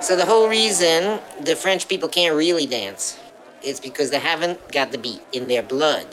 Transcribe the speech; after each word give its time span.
So 0.00 0.16
the 0.16 0.24
whole 0.24 0.48
reason 0.48 1.20
the 1.42 1.54
French 1.54 1.86
people 1.86 2.08
can't 2.08 2.34
really 2.34 2.66
dance 2.66 3.18
is 3.62 3.78
because 3.78 4.10
they 4.10 4.18
haven't 4.18 4.72
got 4.72 4.92
the 4.92 4.98
beat 4.98 5.20
in 5.32 5.46
their 5.46 5.62
blood. 5.62 6.06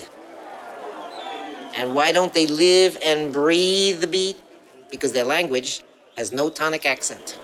And 1.73 1.96
why 1.96 2.12
don't 2.12 2.34
they 2.34 2.47
live 2.47 2.97
and 3.04 3.31
breathe 3.31 4.02
the 4.02 4.08
beat? 4.08 4.38
Because 4.92 5.13
their 5.13 5.23
language 5.23 5.84
has 6.18 6.34
no 6.34 6.50
tonic 6.50 6.86
accent. 6.86 7.39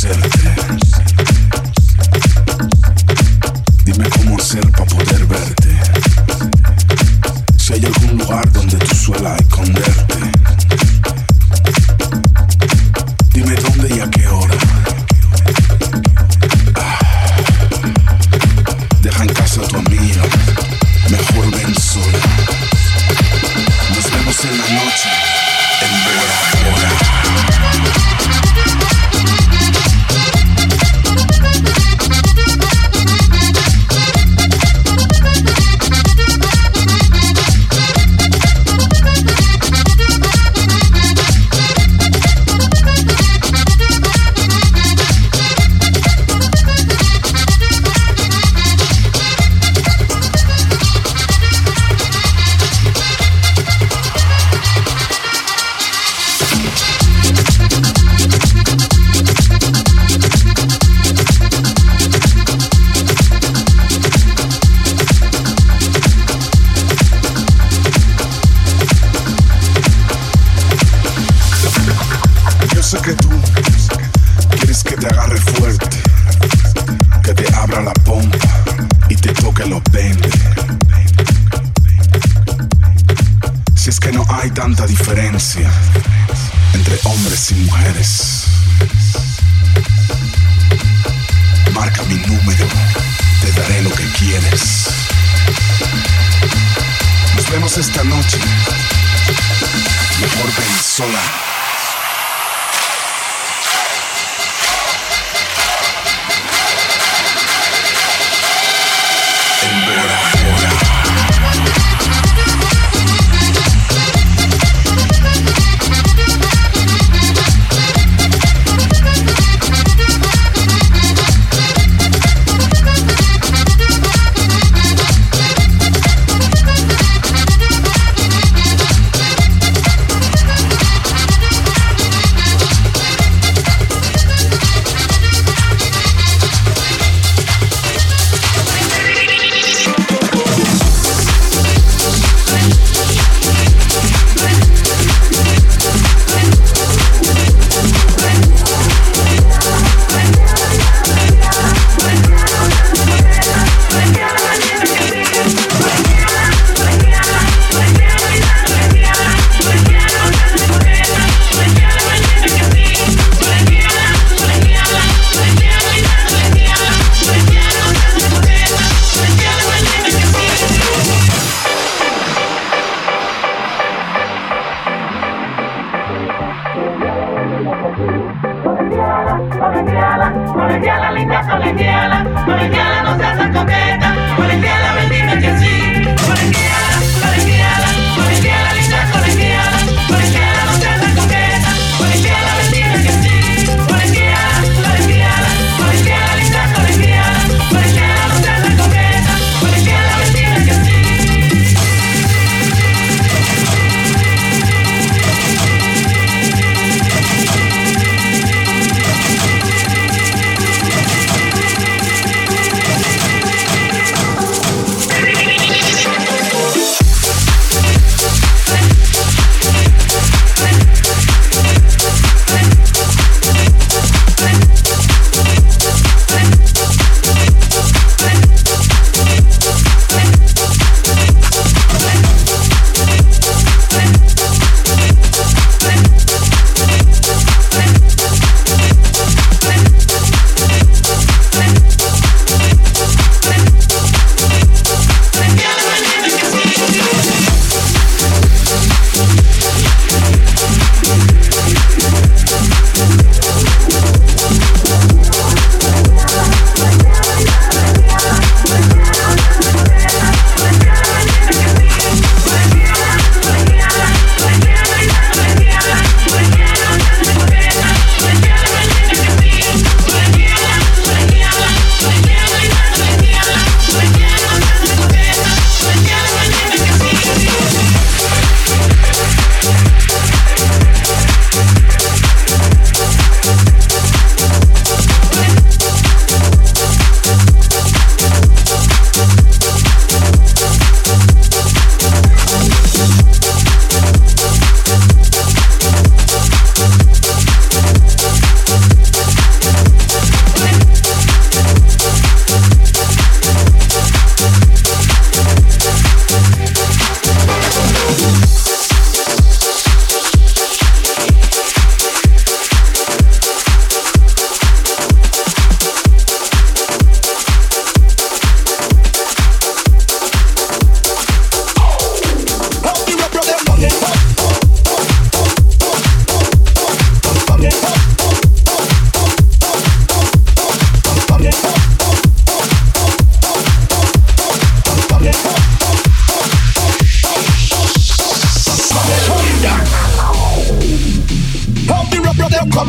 presente. 0.00 0.79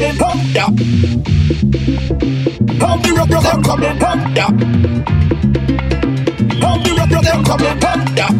Pump, 0.01 0.41
yeah. 0.55 0.65
Pump 2.79 3.03
the 3.03 3.13
rock, 3.15 3.29
them 3.29 3.61
coming, 3.61 3.99
pump, 3.99 4.35
yeah. 4.35 4.49
Pump 6.59 6.83
the 6.83 6.91
rock, 6.97 7.09
them 7.21 7.43
coming, 7.45 7.79
pump, 7.79 8.17
yeah. 8.17 8.31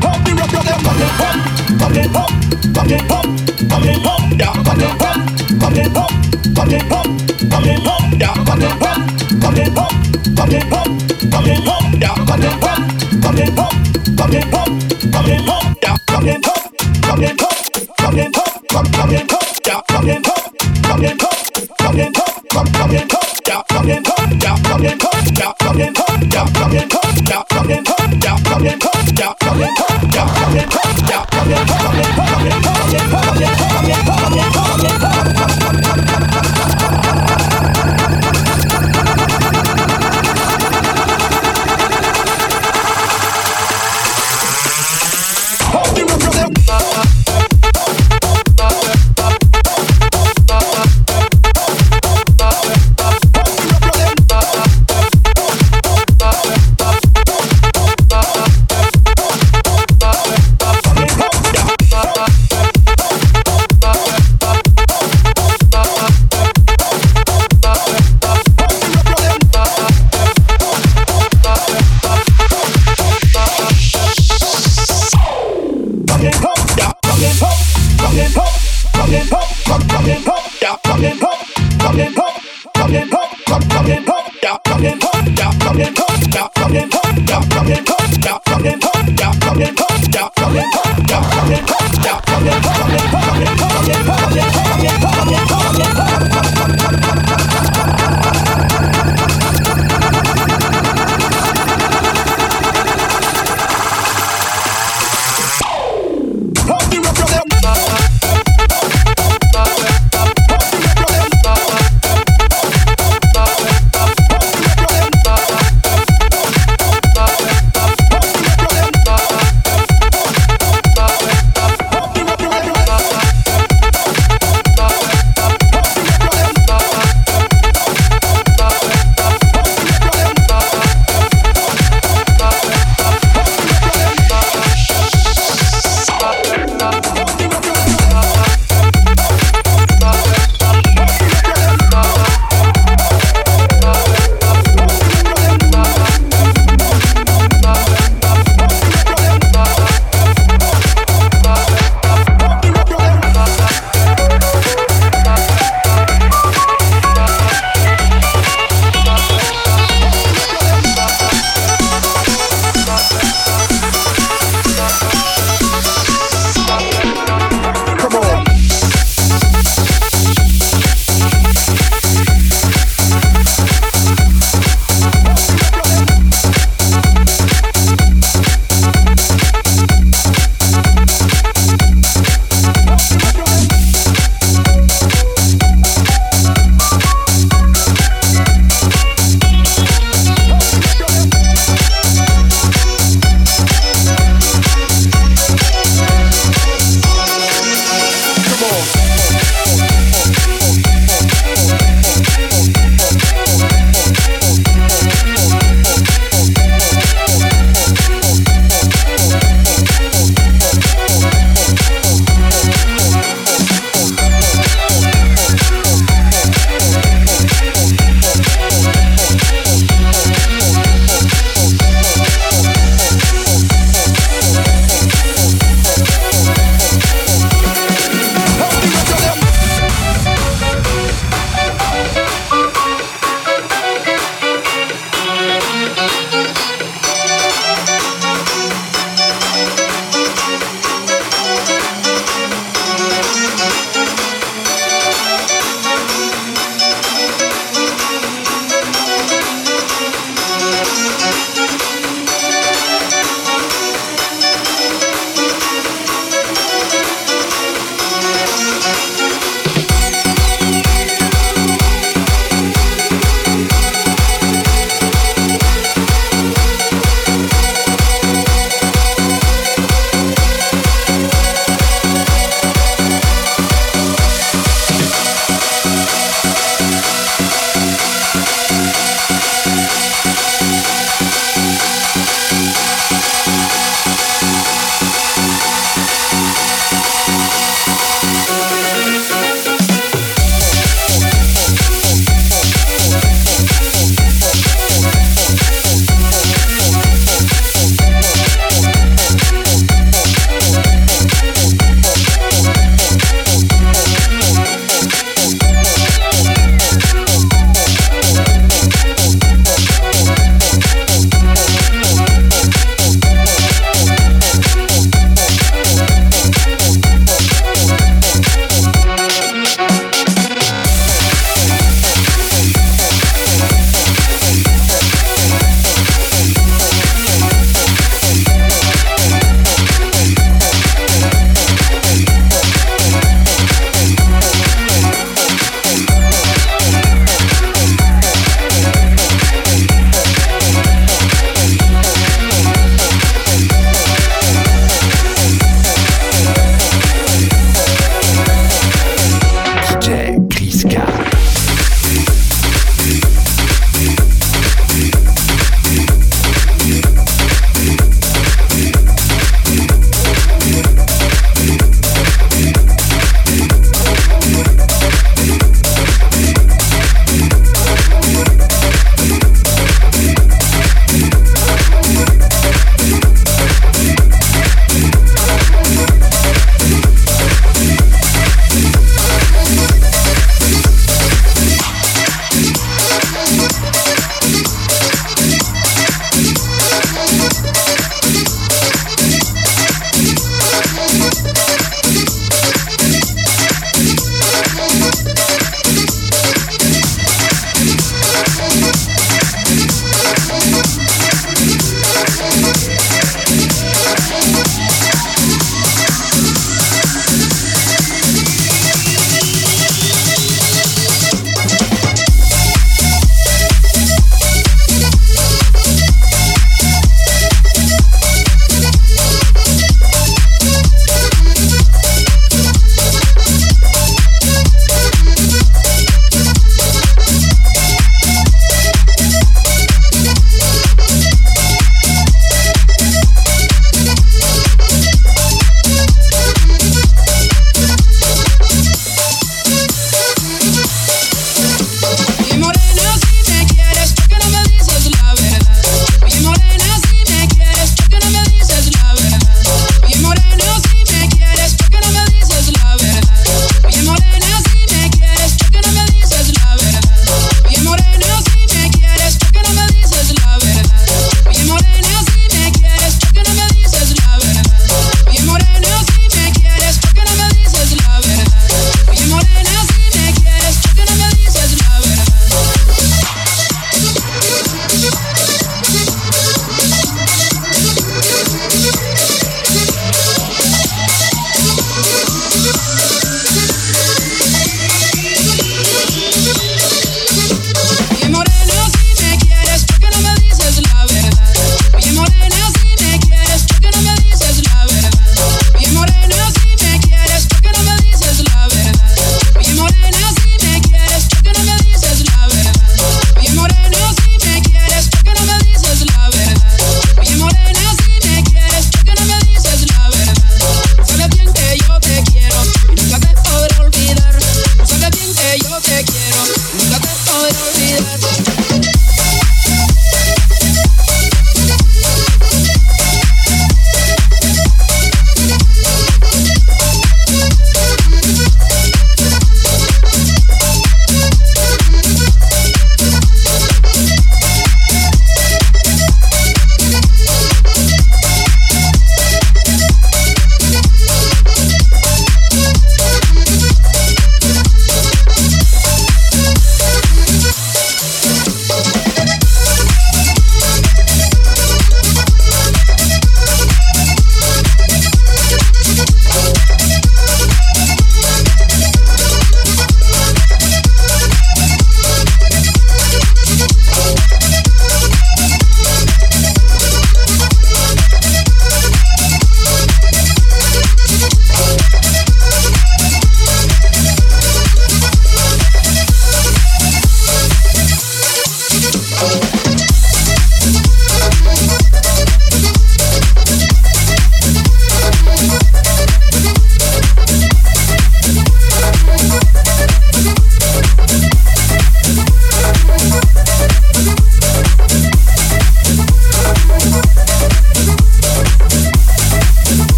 Pump 0.00 0.24
the 0.24 0.32
rock, 0.40 0.50
them 0.64 0.80
coming, 0.80 1.12
pump, 1.20 1.40
coming, 1.76 2.08
pump, 2.08 2.32
coming, 2.74 3.04
pump, 3.04 3.28
coming, 3.68 4.00
pump, 4.00 4.32
yeah, 4.40 4.54
coming, 4.64 4.96
pump, 4.96 5.28
coming, 5.60 5.92
pump, 5.92 6.12
coming, 6.56 6.84
pump, 6.88 7.08
coming, 7.52 7.80
pump, 7.84 8.16
yeah, 8.16 8.32
coming, 8.48 8.76
pump, 8.80 9.04
coming, 9.44 9.70
pump, 9.76 9.92
coming, 10.40 10.64
pump, 10.72 10.90
coming, 11.28 11.60
pump, 11.68 12.00
yeah, 12.00 12.16
coming, 12.24 12.56
pump, 12.64 12.84
coming, 13.20 13.52
pump, 13.52 13.76
coming, 14.16 14.48
pump, 14.48 14.72
coming, 15.12 15.44
pump, 15.44 15.76
yeah, 15.84 15.96
coming, 16.08 16.40
pump, 16.40 16.64
coming, 17.04 17.36
pump, 17.36 17.56
coming, 18.00 18.32
pump, 18.32 18.49
yeah, 21.02 21.40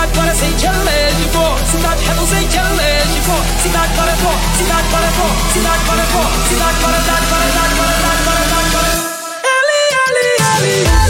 cidade 0.00 0.12
parecente 0.18 0.66
elegível, 0.66 1.58
cidade 1.70 2.04
reluzente 2.06 2.56
elegível, 2.56 3.36
cidade 3.62 3.92
para 3.94 4.12
pó, 4.16 4.32
cidade 4.56 4.88
para 4.88 5.08
pó, 5.08 5.28
cidade 5.52 5.84
para 5.84 6.04
pó, 6.04 6.24
cidade 6.48 6.76
para 6.80 7.00
cidade 7.00 7.26
para 7.26 7.44
cidade 7.50 7.74
para 7.76 7.92
cidade 7.92 8.22
para 8.24 8.40
cidade 8.40 8.70
para 8.72 8.88
Eli, 9.44 9.80
Eli, 10.08 10.28
Eli, 10.64 11.09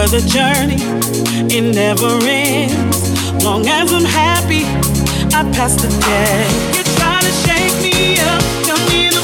for 0.00 0.08
the 0.08 0.22
journey, 0.26 0.80
it 1.54 1.74
never 1.74 2.18
ends. 2.24 3.44
Long 3.44 3.66
as 3.66 3.92
I'm 3.92 4.04
happy, 4.04 4.64
I 5.36 5.42
pass 5.52 5.74
the 5.74 5.88
day. 6.08 6.46
You 6.74 6.82
try 6.96 7.20
to 7.20 7.32
shake 7.44 7.76
me 7.82 8.18
up, 8.20 8.42
don't 8.66 8.86
need 8.88 9.19